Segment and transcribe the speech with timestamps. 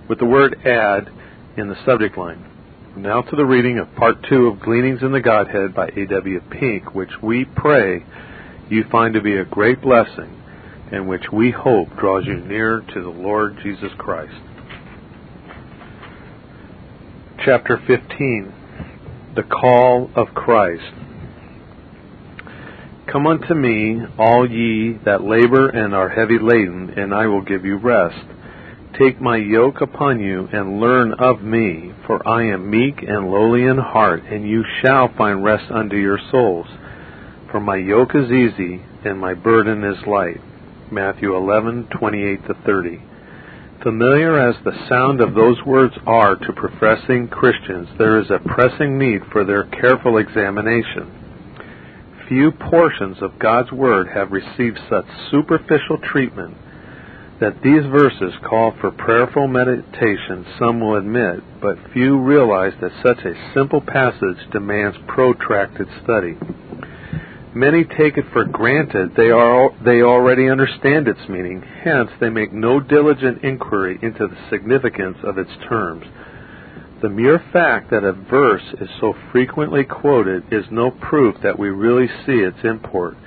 [0.09, 1.09] with the word add
[1.55, 2.43] in the subject line.
[2.97, 6.41] Now to the reading of Part 2 of Gleanings in the Godhead by A.W.
[6.51, 8.03] Pink, which we pray
[8.69, 10.39] you find to be a great blessing
[10.91, 14.35] and which we hope draws you near to the Lord Jesus Christ.
[17.43, 18.53] Chapter 15
[19.35, 20.93] The Call of Christ.
[23.11, 27.65] Come unto me, all ye that labor and are heavy laden, and I will give
[27.65, 28.25] you rest.
[28.97, 33.63] Take my yoke upon you and learn of me, for I am meek and lowly
[33.65, 36.67] in heart, and you shall find rest unto your souls.
[37.53, 40.41] For my yoke is easy and my burden is light.
[40.89, 42.99] Matthew 11:28 to 30.
[43.83, 48.97] Familiar as the sound of those words are to professing Christians, there is a pressing
[48.97, 51.11] need for their careful examination.
[52.27, 56.57] Few portions of God's Word have received such superficial treatment
[57.37, 63.23] that these verses call for prayerful meditation, some will admit, but few realize that such
[63.23, 66.35] a simple passage demands protracted study.
[67.55, 72.51] Many take it for granted they are they already understand its meaning, hence they make
[72.51, 76.05] no diligent inquiry into the significance of its terms.
[77.03, 81.69] The mere fact that a verse is so frequently quoted is no proof that we
[81.69, 83.17] really see its import.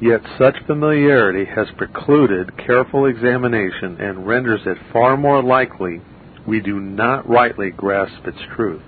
[0.00, 6.02] Yet such familiarity has precluded careful examination and renders it far more likely
[6.46, 8.82] we do not rightly grasp its truth.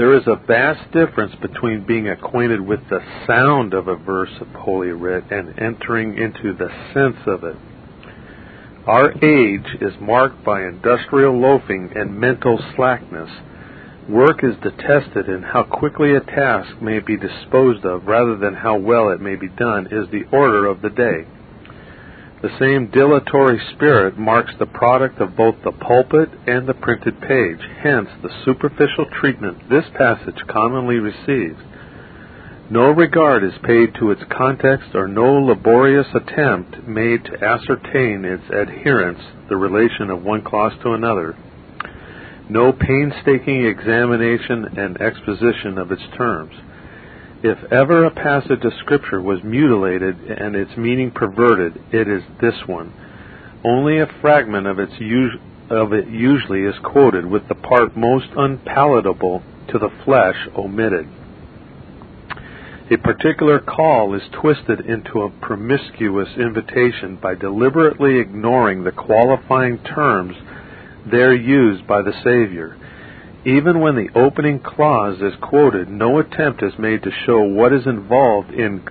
[0.00, 4.48] There is a vast difference between being acquainted with the sound of a verse of
[4.48, 7.54] Holy Writ and entering into the sense of it.
[8.86, 13.28] Our age is marked by industrial loafing and mental slackness.
[14.08, 18.78] Work is detested, and how quickly a task may be disposed of rather than how
[18.78, 21.26] well it may be done is the order of the day.
[22.42, 27.60] The same dilatory spirit marks the product of both the pulpit and the printed page,
[27.82, 31.60] hence the superficial treatment this passage commonly receives.
[32.70, 38.48] No regard is paid to its context or no laborious attempt made to ascertain its
[38.48, 39.20] adherence,
[39.50, 41.36] the relation of one clause to another.
[42.48, 46.54] No painstaking examination and exposition of its terms.
[47.42, 52.66] If ever a passage of Scripture was mutilated and its meaning perverted, it is this
[52.66, 52.92] one.
[53.64, 54.92] Only a fragment of, its
[55.70, 61.08] of it usually is quoted, with the part most unpalatable to the flesh omitted.
[62.90, 70.36] A particular call is twisted into a promiscuous invitation by deliberately ignoring the qualifying terms
[71.10, 72.76] there used by the Savior.
[73.44, 77.86] Even when the opening clause is quoted, no attempt is made to show what is
[77.86, 78.82] involved in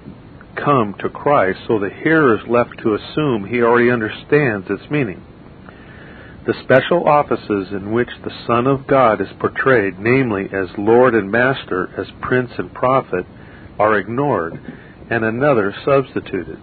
[0.56, 5.24] come to Christ, so the hearer is left to assume he already understands its meaning.
[6.48, 11.32] The special offices in which the Son of God is portrayed, namely as Lord and
[11.32, 13.26] Master, as Prince and Prophet,
[13.78, 14.60] are ignored,
[15.12, 16.60] and another substituted.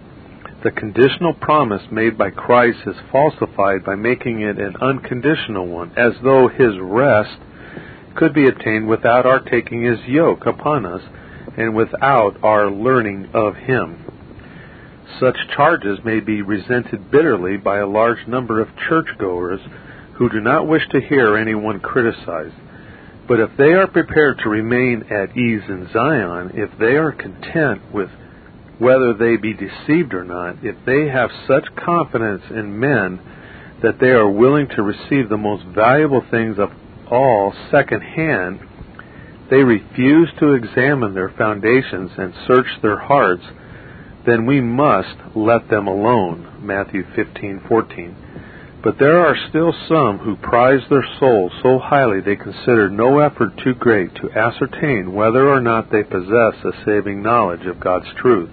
[0.63, 6.13] The conditional promise made by Christ is falsified by making it an unconditional one, as
[6.21, 7.37] though his rest
[8.17, 11.01] could be attained without our taking his yoke upon us
[11.55, 14.03] and without our learning of him.
[15.19, 19.61] Such charges may be resented bitterly by a large number of churchgoers
[20.15, 22.55] who do not wish to hear anyone criticized.
[23.27, 27.93] But if they are prepared to remain at ease in Zion, if they are content
[27.93, 28.09] with
[28.79, 33.19] whether they be deceived or not, if they have such confidence in men
[33.81, 36.71] that they are willing to receive the most valuable things of
[37.11, 38.59] all second hand,
[39.49, 43.43] they refuse to examine their foundations and search their hearts,
[44.25, 46.47] then we must let them alone.
[46.61, 48.15] Matthew 15:14.
[48.83, 53.57] But there are still some who prize their souls so highly they consider no effort
[53.57, 58.49] too great to ascertain whether or not they possess a saving knowledge of God's truth,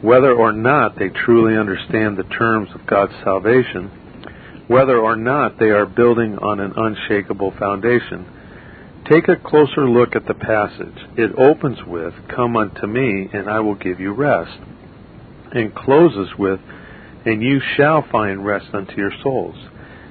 [0.00, 3.90] whether or not they truly understand the terms of God's salvation,
[4.68, 8.26] whether or not they are building on an unshakable foundation.
[9.10, 11.06] Take a closer look at the passage.
[11.16, 14.58] It opens with, Come unto me, and I will give you rest,
[15.52, 16.60] and closes with,
[17.24, 19.56] and you shall find rest unto your souls.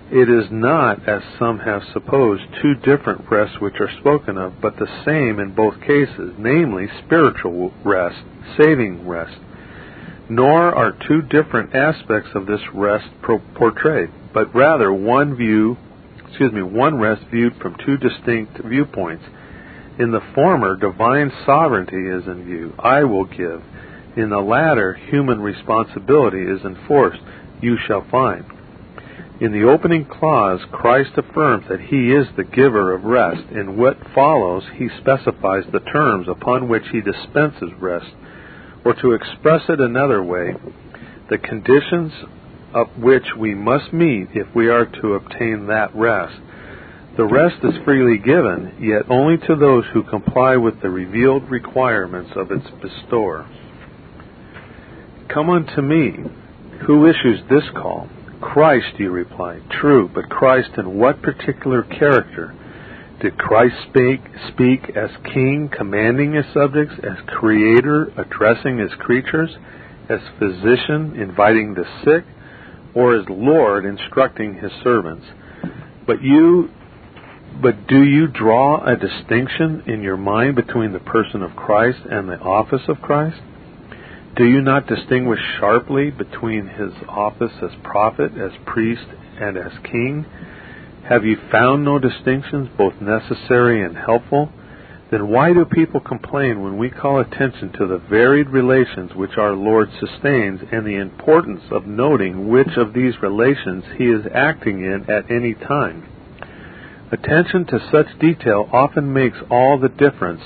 [0.10, 4.78] It is not, as some have supposed, two different rests which are spoken of, but
[4.78, 8.24] the same in both cases, namely spiritual rest,
[8.60, 9.38] saving rest.
[10.30, 13.08] Nor are two different aspects of this rest
[13.56, 15.78] portrayed, but rather one view,
[16.28, 19.24] excuse me, one rest viewed from two distinct viewpoints.
[20.00, 22.74] In the former, divine sovereignty is in view.
[22.78, 23.64] I will give
[24.18, 27.22] in the latter, human responsibility is enforced.
[27.62, 28.44] You shall find.
[29.40, 33.44] In the opening clause, Christ affirms that He is the giver of rest.
[33.52, 38.12] In what follows, He specifies the terms upon which He dispenses rest.
[38.84, 40.56] Or to express it another way,
[41.30, 42.12] the conditions
[42.78, 46.40] of which we must meet if we are to obtain that rest.
[47.18, 52.30] The rest is freely given, yet only to those who comply with the revealed requirements
[52.36, 53.50] of its bestower.
[55.28, 56.18] Come unto me.
[56.86, 58.08] Who issues this call?
[58.40, 59.60] Christ, you reply.
[59.82, 62.54] True, but Christ in what particular character?
[63.20, 64.22] Did Christ speak,
[64.54, 69.50] speak as king, commanding his subjects, as creator, addressing his creatures,
[70.08, 72.24] as physician, inviting the sick,
[72.98, 75.28] or as Lord, instructing his servants?
[76.08, 76.72] But you
[77.62, 82.28] but do you draw a distinction in your mind between the person of Christ and
[82.28, 83.38] the office of Christ?
[84.36, 89.06] Do you not distinguish sharply between his office as prophet, as priest,
[89.40, 90.26] and as king?
[91.08, 94.52] Have you found no distinctions, both necessary and helpful?
[95.10, 99.54] Then why do people complain when we call attention to the varied relations which our
[99.54, 105.10] Lord sustains and the importance of noting which of these relations he is acting in
[105.10, 106.04] at any time?
[107.10, 110.42] Attention to such detail often makes all the difference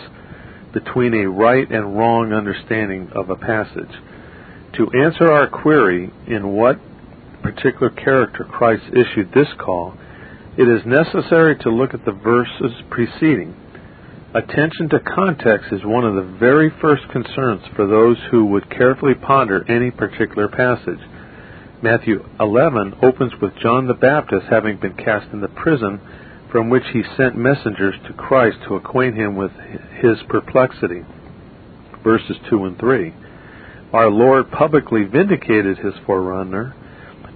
[0.74, 4.00] between a right and wrong understanding of a passage.
[4.74, 6.80] To answer our query in what
[7.42, 9.96] particular character Christ issued this call,
[10.56, 13.56] it is necessary to look at the verses preceding.
[14.34, 19.14] Attention to context is one of the very first concerns for those who would carefully
[19.14, 21.02] ponder any particular passage.
[21.82, 26.00] Matthew 11 opens with John the Baptist having been cast into prison
[26.50, 29.52] from which he sent messengers to Christ to acquaint him with
[30.00, 31.04] his perplexity.
[32.02, 33.14] Verses 2 and 3.
[33.92, 36.74] Our Lord publicly vindicated his forerunner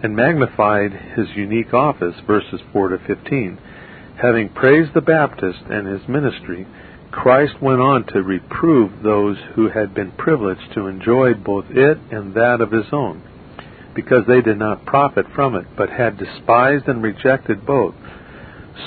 [0.02, 3.60] and magnified his unique office, verses 4 to 15.
[4.22, 6.66] Having praised the Baptist and his ministry,
[7.12, 12.34] Christ went on to reprove those who had been privileged to enjoy both it and
[12.34, 13.22] that of his own,
[13.94, 17.96] because they did not profit from it, but had despised and rejected both.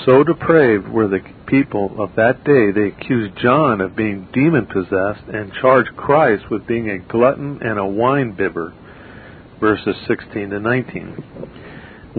[0.05, 5.27] So depraved were the people of that day, they accused John of being demon possessed
[5.27, 8.73] and charged Christ with being a glutton and a wine bibber.
[9.59, 11.23] Verses 16 to 19.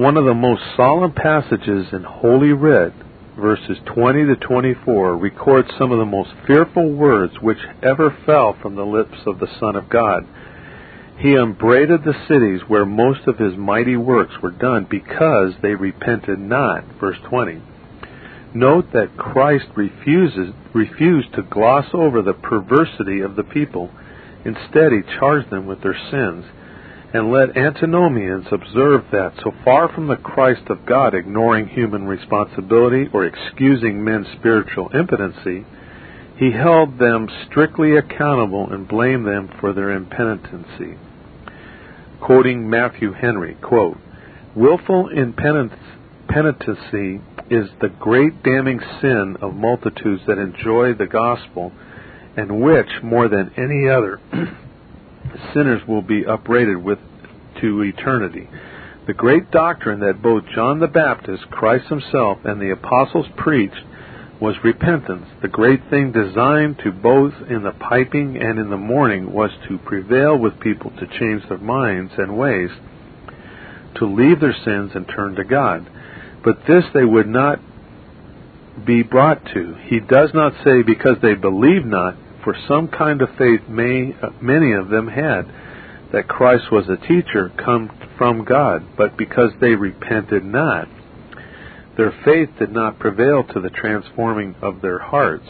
[0.01, 2.95] One of the most solemn passages in Holy Writ,
[3.39, 8.77] verses 20 to 24, records some of the most fearful words which ever fell from
[8.77, 10.27] the lips of the Son of God.
[11.19, 16.39] He upbraided the cities where most of his mighty works were done because they repented
[16.39, 16.83] not.
[16.99, 17.61] Verse 20.
[18.55, 23.91] Note that Christ refuses, refused to gloss over the perversity of the people.
[24.47, 26.47] Instead, he charged them with their sins.
[27.13, 33.11] And let antinomians observe that, so far from the Christ of God ignoring human responsibility
[33.13, 35.67] or excusing men's spiritual impotency,
[36.37, 40.97] he held them strictly accountable and blamed them for their impenitency.
[42.21, 43.99] Quoting Matthew Henry, quote,
[44.55, 51.73] Willful impenitency is the great damning sin of multitudes that enjoy the gospel,
[52.37, 54.21] and which, more than any other,
[55.53, 56.99] sinners will be upbraided with
[57.61, 58.49] to eternity.
[59.07, 63.83] The great doctrine that both John the Baptist, Christ himself, and the apostles preached
[64.41, 65.27] was repentance.
[65.43, 69.79] The great thing designed to both in the piping and in the mourning was to
[69.79, 72.71] prevail with people to change their minds and ways.
[73.97, 75.89] to leave their sins and turn to God.
[76.45, 77.61] But this they would not
[78.87, 79.75] be brought to.
[79.87, 84.73] He does not say because they believe not, for some kind of faith may, many
[84.73, 85.43] of them had,
[86.13, 90.89] that Christ was a teacher come from God, but because they repented not.
[91.97, 95.47] Their faith did not prevail to the transforming of their hearts.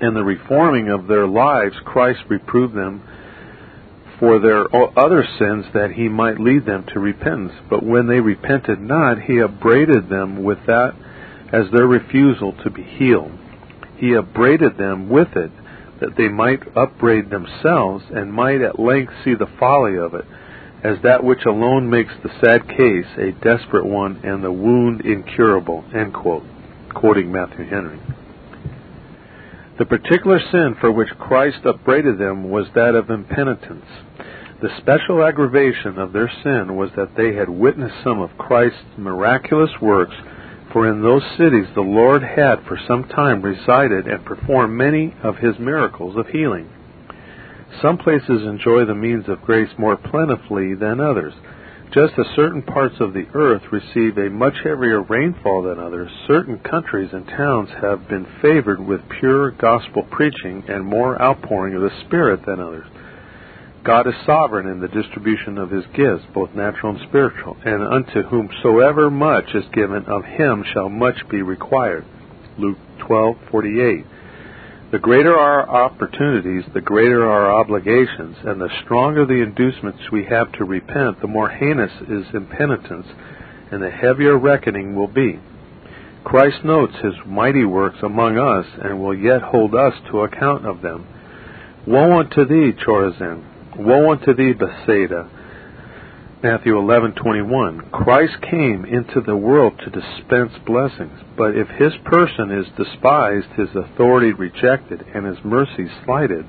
[0.00, 3.02] And the reforming of their lives, Christ reproved them
[4.20, 4.64] for their
[4.98, 7.52] other sins that he might lead them to repentance.
[7.68, 10.94] But when they repented not, he upbraided them with that
[11.52, 13.32] as their refusal to be healed.
[13.96, 15.50] He upbraided them with it,
[16.00, 20.26] that they might upbraid themselves, and might at length see the folly of it,
[20.82, 25.84] as that which alone makes the sad case a desperate one and the wound incurable.
[25.94, 26.44] End quote.
[26.94, 28.00] Quoting Matthew Henry.
[29.78, 33.84] The particular sin for which Christ upbraided them was that of impenitence.
[34.62, 39.70] The special aggravation of their sin was that they had witnessed some of Christ's miraculous
[39.82, 40.14] works
[40.76, 45.38] for in those cities the Lord had for some time resided and performed many of
[45.38, 46.68] his miracles of healing.
[47.80, 51.32] Some places enjoy the means of grace more plentifully than others.
[51.94, 56.58] Just as certain parts of the earth receive a much heavier rainfall than others, certain
[56.58, 62.00] countries and towns have been favored with pure gospel preaching and more outpouring of the
[62.04, 62.86] Spirit than others.
[63.86, 68.24] God is sovereign in the distribution of his gifts, both natural and spiritual, and unto
[68.24, 72.04] whomsoever much is given, of him shall much be required.
[72.58, 74.04] Luke 12:48.
[74.90, 80.50] The greater our opportunities, the greater our obligations, and the stronger the inducements we have
[80.52, 83.06] to repent, the more heinous is impenitence,
[83.70, 85.38] and the heavier reckoning will be.
[86.24, 90.82] Christ notes his mighty works among us, and will yet hold us to account of
[90.82, 91.06] them.
[91.86, 93.44] Woe unto thee, Chorazin!
[93.78, 95.28] Woe unto thee, Bethsaida!
[96.42, 102.66] Matthew 11:21 Christ came into the world to dispense blessings, but if his person is
[102.76, 106.46] despised, his authority rejected, and his mercy slighted,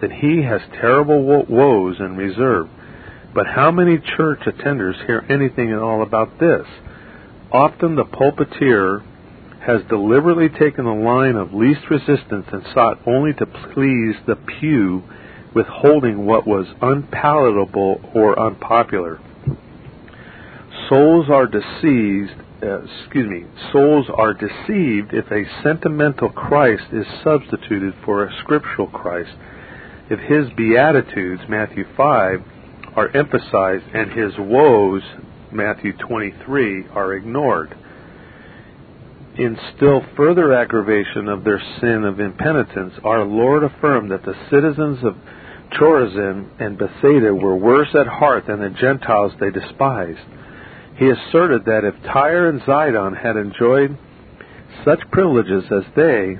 [0.00, 2.68] then he has terrible woes in reserve.
[3.34, 6.66] But how many church attenders hear anything at all about this?
[7.52, 9.02] Often the pulpiteer
[9.60, 15.02] has deliberately taken the line of least resistance and sought only to please the pew
[15.54, 19.20] withholding what was unpalatable or unpopular.
[20.88, 27.94] Souls are deceived, uh, excuse me, souls are deceived if a sentimental Christ is substituted
[28.04, 29.32] for a scriptural Christ.
[30.08, 32.42] If his beatitudes, Matthew 5,
[32.96, 35.02] are emphasized and his woes,
[35.52, 37.76] Matthew 23, are ignored.
[39.38, 45.04] In still further aggravation of their sin of impenitence, our Lord affirmed that the citizens
[45.04, 45.16] of
[45.72, 50.18] Chorazin and Bethsaida were worse at heart than the Gentiles they despised.
[50.96, 53.96] He asserted that if Tyre and Zidon had enjoyed
[54.84, 56.36] such privileges as they,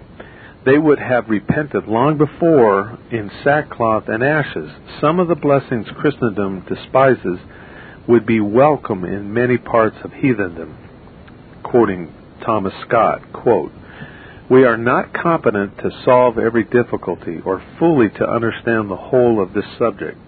[0.66, 4.70] they would have repented long before in sackcloth and ashes.
[5.00, 7.38] Some of the blessings Christendom despises
[8.09, 10.75] would be welcome in many parts of heathendom.
[11.62, 12.12] Quoting
[12.44, 13.73] Thomas Scott, quote,
[14.50, 19.52] we are not competent to solve every difficulty or fully to understand the whole of
[19.52, 20.18] this subject.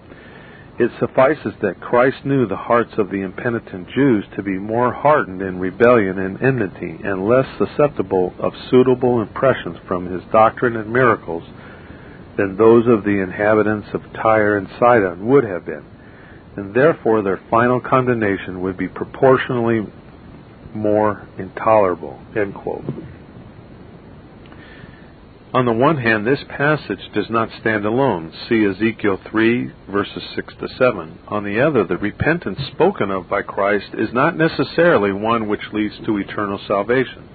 [0.79, 5.41] It suffices that Christ knew the hearts of the impenitent Jews to be more hardened
[5.41, 11.43] in rebellion and enmity and less susceptible of suitable impressions from his doctrine and miracles
[12.37, 15.85] than those of the inhabitants of Tyre and Sidon would have been,
[16.55, 19.85] and therefore their final condemnation would be proportionally
[20.75, 22.19] more intolerable.
[22.35, 22.83] End quote.
[25.53, 28.33] On the one hand, this passage does not stand alone.
[28.49, 31.19] See Ezekiel 3, verses 6 to 7.
[31.27, 35.93] On the other, the repentance spoken of by Christ is not necessarily one which leads
[36.05, 37.29] to eternal salvation.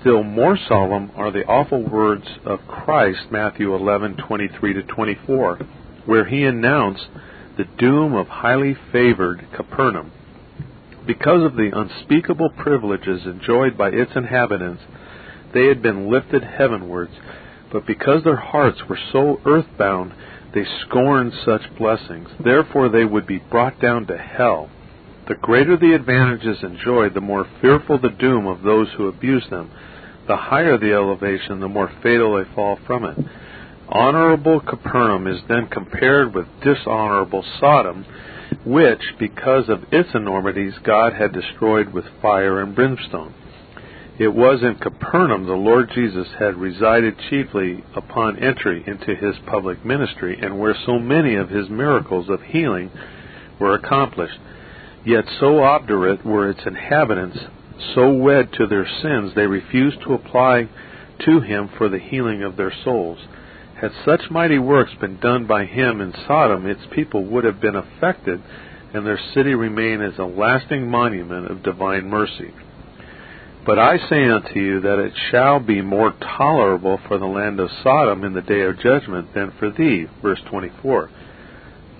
[0.00, 5.58] Still more solemn are the awful words of Christ, Matthew 11:23 to 24,
[6.06, 7.08] where he announced
[7.58, 10.10] the doom of highly favored Capernaum.
[11.08, 14.82] Because of the unspeakable privileges enjoyed by its inhabitants,
[15.54, 17.12] they had been lifted heavenwards,
[17.72, 20.12] but because their hearts were so earthbound,
[20.52, 22.28] they scorned such blessings.
[22.44, 24.68] Therefore, they would be brought down to hell.
[25.28, 29.70] The greater the advantages enjoyed, the more fearful the doom of those who abuse them.
[30.26, 33.16] The higher the elevation, the more fatal they fall from it.
[33.88, 38.04] Honorable Capernaum is then compared with dishonorable Sodom,
[38.64, 43.34] which, because of its enormities, God had destroyed with fire and brimstone.
[44.18, 49.84] It was in Capernaum the Lord Jesus had resided chiefly upon entry into his public
[49.84, 52.90] ministry, and where so many of his miracles of healing
[53.60, 54.38] were accomplished.
[55.04, 57.38] Yet so obdurate were its inhabitants,
[57.94, 60.68] so wed to their sins, they refused to apply
[61.24, 63.18] to him for the healing of their souls.
[63.80, 67.76] Had such mighty works been done by him in Sodom, its people would have been
[67.76, 68.42] affected,
[68.92, 72.52] and their city remain as a lasting monument of divine mercy.
[73.64, 77.70] But I say unto you that it shall be more tolerable for the land of
[77.84, 80.06] Sodom in the day of judgment than for thee.
[80.22, 81.10] Verse 24.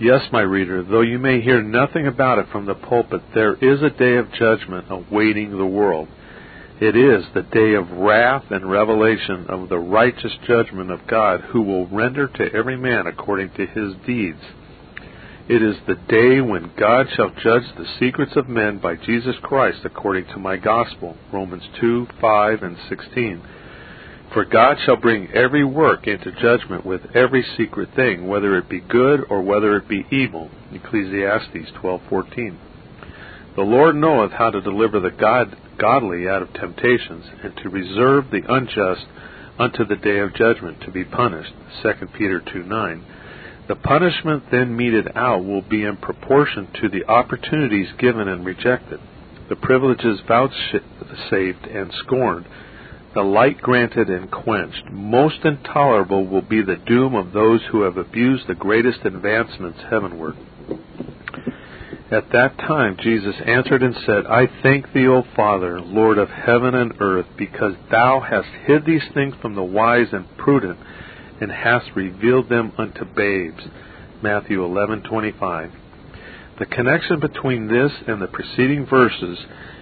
[0.01, 3.81] Yes, my reader, though you may hear nothing about it from the pulpit, there is
[3.81, 6.09] a day of judgment awaiting the world.
[6.81, 11.61] It is the day of wrath and revelation of the righteous judgment of God, who
[11.61, 14.39] will render to every man according to his deeds.
[15.49, 19.79] It is the day when God shall judge the secrets of men by Jesus Christ
[19.83, 21.17] according to my gospel.
[21.33, 23.41] Romans 2, 5, and 16.
[24.31, 28.79] For God shall bring every work into judgment with every secret thing, whether it be
[28.79, 30.49] good or whether it be evil.
[30.71, 32.57] Ecclesiastes 12:14.
[33.55, 38.29] The Lord knoweth how to deliver the God, godly out of temptations, and to reserve
[38.29, 39.05] the unjust
[39.57, 41.53] unto the day of judgment to be punished.
[41.81, 43.01] 2 Peter 2:9.
[43.67, 48.99] The punishment then meted out will be in proportion to the opportunities given and rejected,
[49.47, 52.45] the privileges vouchsafed and scorned,
[53.13, 54.89] the light granted and quenched.
[54.91, 60.35] Most intolerable will be the doom of those who have abused the greatest advancements heavenward.
[62.11, 66.73] At that time Jesus answered and said, I thank thee, O Father, Lord of heaven
[66.73, 70.79] and earth, because thou hast hid these things from the wise and prudent
[71.39, 73.63] and hast revealed them unto babes.
[74.23, 75.71] Matthew 11:25.
[76.57, 79.37] The connection between this and the preceding verses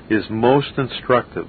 [0.09, 1.47] is most instructive.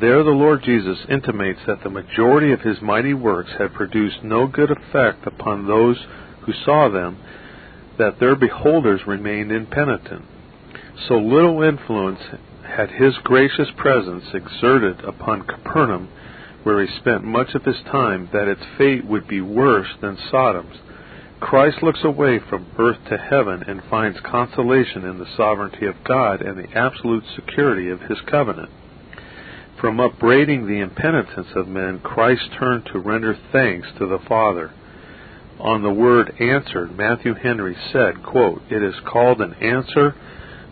[0.00, 4.46] There the Lord Jesus intimates that the majority of his mighty works had produced no
[4.46, 5.96] good effect upon those
[6.42, 7.18] who saw them,
[7.98, 10.24] that their beholders remained impenitent.
[11.08, 12.20] So little influence
[12.64, 16.08] had his gracious presence exerted upon Capernaum
[16.62, 20.76] where he spent much of his time, that its fate would be worse than Sodom's.
[21.40, 26.42] Christ looks away from earth to heaven and finds consolation in the sovereignty of God
[26.42, 28.68] and the absolute security of his covenant.
[29.80, 34.70] From upbraiding the impenitence of men, Christ turned to render thanks to the Father.
[35.60, 40.14] On the word answered, Matthew Henry said, quote, It is called an answer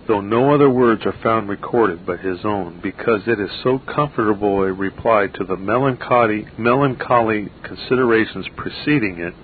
[0.09, 4.63] though no other words are found recorded but his own, because it is so comfortable
[4.63, 9.35] a reply to the melancholy, melancholy considerations preceding it,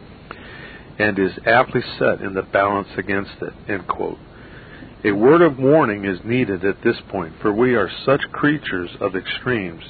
[0.99, 3.53] and is aptly set in the balance against it.
[5.05, 9.15] A word of warning is needed at this point, for we are such creatures of
[9.15, 9.85] extremes.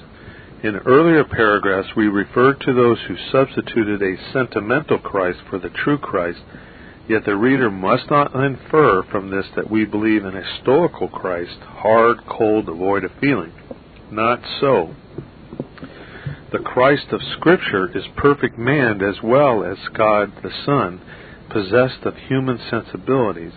[0.65, 5.99] In earlier paragraphs, we referred to those who substituted a sentimental Christ for the true
[5.99, 6.41] Christ
[7.07, 11.59] Yet the reader must not infer from this that we believe in a stoical Christ,
[11.61, 13.53] hard, cold, devoid of feeling.
[14.11, 14.95] Not so.
[16.51, 21.01] The Christ of Scripture is perfect man as well as God the Son,
[21.51, 23.53] possessed of human sensibilities,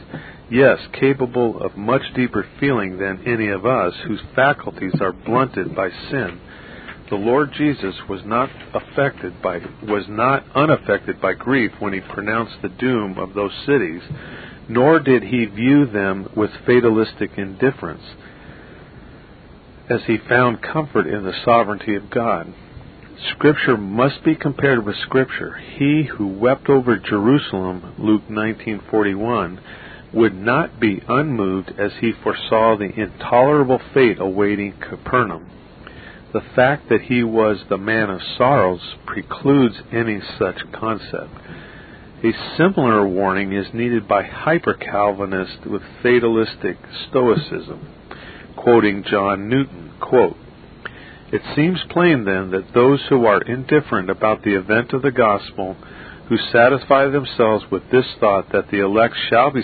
[0.51, 5.89] yes, capable of much deeper feeling than any of us, whose faculties are blunted by
[6.11, 6.41] sin
[7.09, 12.61] the Lord Jesus was not affected by was not unaffected by grief when he pronounced
[12.61, 14.01] the doom of those cities,
[14.67, 18.03] nor did he view them with fatalistic indifference,
[19.89, 22.53] as he found comfort in the sovereignty of God.
[23.31, 25.55] Scripture must be compared with Scripture.
[25.55, 29.59] He who wept over Jerusalem, Luke 19:41,
[30.13, 35.45] would not be unmoved as he foresaw the intolerable fate awaiting Capernaum.
[36.37, 41.33] The fact that he was the man of sorrows precludes any such concept.
[42.23, 46.77] A similar warning is needed by hyper Calvinists with fatalistic
[47.09, 47.87] stoicism.
[48.55, 50.37] Quoting John Newton, quote,
[51.31, 55.75] It seems plain then that those who are indifferent about the event of the gospel,
[56.29, 59.63] who satisfy themselves with this thought that the elect shall be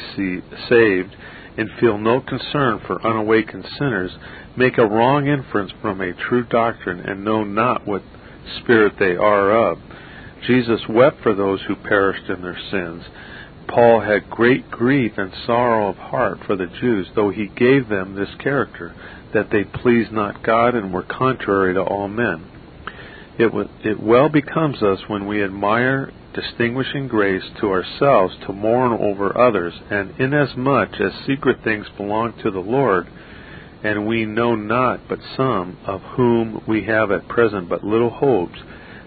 [0.68, 1.16] saved,
[1.56, 4.12] and feel no concern for unawakened sinners,
[4.56, 8.04] make a wrong inference from a true doctrine and know not what
[8.60, 9.80] spirit they are of.
[10.46, 13.04] Jesus wept for those who perished in their sins.
[13.68, 18.16] Paul had great grief and sorrow of heart for the Jews, though he gave them
[18.16, 18.94] this character,
[19.34, 22.46] that they pleased not God and were contrary to all men.
[23.40, 28.94] It, w- it well becomes us when we admire distinguishing grace to ourselves to mourn
[28.94, 33.08] over others, and inasmuch as secret things belong to the Lord,
[33.84, 38.60] and we know not but some, of whom we have at present but little hopes,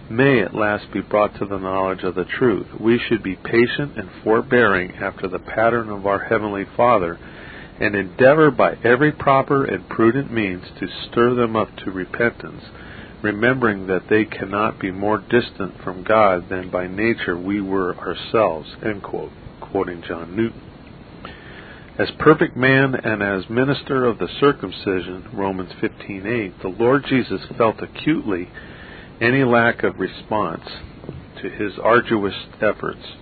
[0.08, 2.66] may at last be brought to the knowledge of the truth.
[2.78, 7.18] We should be patient and forbearing after the pattern of our Heavenly Father,
[7.80, 12.62] and endeavor by every proper and prudent means to stir them up to repentance,
[13.22, 18.76] remembering that they cannot be more distant from God than by nature we were ourselves.
[19.60, 20.75] Quoting John Newton.
[21.98, 27.80] As perfect man and as minister of the circumcision, Romans 15:8, the Lord Jesus felt
[27.80, 28.50] acutely
[29.18, 30.68] any lack of response
[31.40, 33.14] to his arduous efforts.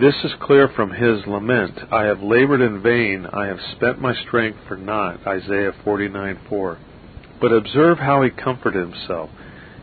[0.00, 1.78] This is clear from his lament.
[1.92, 5.26] I have labored in vain, I have spent my strength for naught.
[5.26, 6.78] Isaiah 49:4.
[7.38, 9.28] But observe how he comforted himself.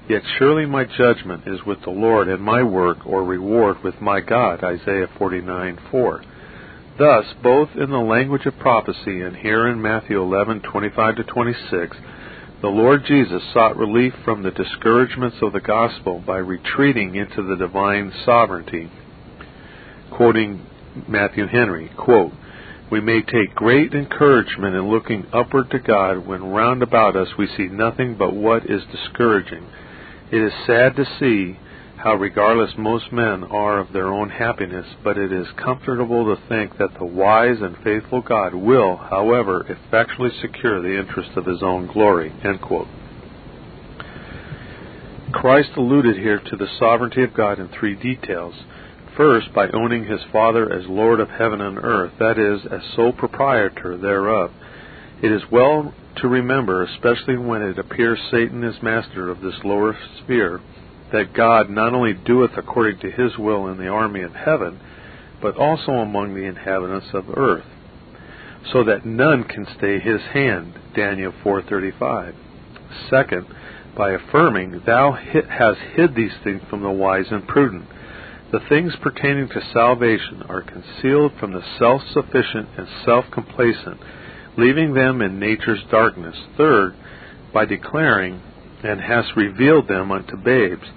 [0.09, 4.21] Yet surely my judgment is with the Lord, and my work or reward with my
[4.21, 4.63] God.
[4.63, 6.21] Isaiah 49:4.
[6.97, 11.95] Thus, both in the language of prophecy and here in Matthew 11:25 to 26,
[12.61, 17.55] the Lord Jesus sought relief from the discouragements of the gospel by retreating into the
[17.55, 18.89] divine sovereignty.
[20.09, 20.61] Quoting
[21.07, 22.33] Matthew Henry, quote,
[22.89, 27.45] we may take great encouragement in looking upward to God when round about us we
[27.45, 29.67] see nothing but what is discouraging.
[30.31, 31.57] It is sad to see
[31.97, 36.77] how regardless most men are of their own happiness, but it is comfortable to think
[36.77, 41.87] that the wise and faithful God will, however, effectually secure the interest of his own
[41.87, 42.31] glory.
[45.33, 48.55] Christ alluded here to the sovereignty of God in three details.
[49.17, 53.11] First, by owning his Father as Lord of heaven and earth, that is, as sole
[53.11, 54.51] proprietor thereof.
[55.21, 59.97] It is well to remember, especially when it appears Satan is master of this lower
[60.23, 60.61] sphere,
[61.11, 64.79] that God not only doeth according to his will in the army of heaven,
[65.41, 67.65] but also among the inhabitants of earth,
[68.71, 70.73] so that none can stay his hand.
[70.95, 72.33] Daniel 4:35.
[73.09, 73.45] Second,
[73.95, 77.85] by affirming, Thou hast hid these things from the wise and prudent.
[78.51, 83.99] The things pertaining to salvation are concealed from the self-sufficient and self-complacent,
[84.57, 86.35] leaving them in nature's darkness.
[86.57, 86.95] Third,
[87.53, 88.41] by declaring,
[88.83, 90.87] and hast revealed them unto babes.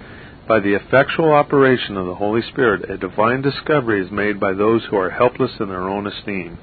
[0.47, 4.83] By the effectual operation of the Holy Spirit, a divine discovery is made by those
[4.89, 6.57] who are helpless in their own esteem.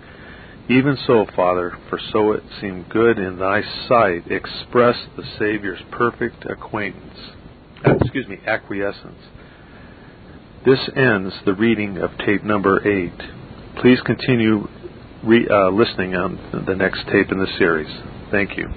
[0.69, 6.45] Even so, Father, for so it seemed good in thy sight, express the Savior's perfect
[6.45, 7.19] acquaintance.
[7.85, 9.19] Excuse me, acquiescence.
[10.65, 13.19] This ends the reading of tape number eight.
[13.81, 14.69] Please continue
[15.25, 17.91] re, uh, listening on the next tape in the series.
[18.31, 18.69] Thank you.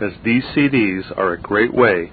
[0.00, 2.12] as these CDs are a great way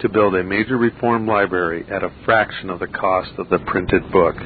[0.00, 4.10] to build a major reform library at a fraction of the cost of the printed
[4.12, 4.36] book.